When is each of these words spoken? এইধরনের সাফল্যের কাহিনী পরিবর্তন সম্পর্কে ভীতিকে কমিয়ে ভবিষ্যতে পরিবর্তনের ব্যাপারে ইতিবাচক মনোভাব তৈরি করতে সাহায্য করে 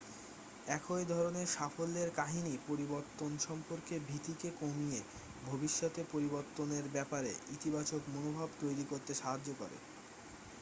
এইধরনের 0.95 1.47
সাফল্যের 1.49 2.09
কাহিনী 2.15 2.53
পরিবর্তন 2.67 3.31
সম্পর্কে 3.39 3.95
ভীতিকে 4.07 4.49
কমিয়ে 4.59 4.99
ভবিষ্যতে 5.45 6.01
পরিবর্তনের 6.11 6.85
ব্যাপারে 6.95 7.31
ইতিবাচক 7.55 8.01
মনোভাব 8.13 8.49
তৈরি 8.61 8.83
করতে 8.85 9.11
সাহায্য 9.15 9.49
করে 9.53 9.77